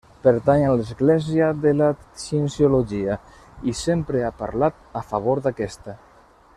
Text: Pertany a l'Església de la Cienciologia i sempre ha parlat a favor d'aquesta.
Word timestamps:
Pertany 0.21 0.63
a 0.67 0.69
l'Església 0.77 1.49
de 1.65 1.73
la 1.81 1.89
Cienciologia 2.23 3.19
i 3.73 3.77
sempre 3.83 4.27
ha 4.31 4.35
parlat 4.43 4.83
a 5.03 5.05
favor 5.11 5.45
d'aquesta. 5.47 5.97